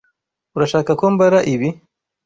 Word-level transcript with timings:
Urashaka 0.55 0.91
ko 0.99 1.05
mbara 1.13 1.39
ibi? 1.53 1.69